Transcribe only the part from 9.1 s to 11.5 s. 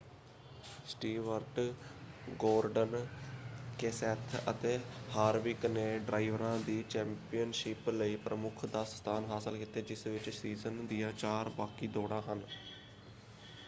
ਹਾਸਲ ਕੀਤੇ ਜਿਸ ਵਿੱਚ ਸੀਜ਼ਨ ਦੀਆਂ ਚਾਰ